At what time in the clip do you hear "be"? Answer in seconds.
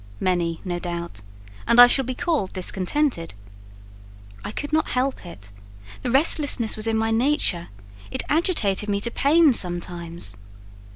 2.05-2.15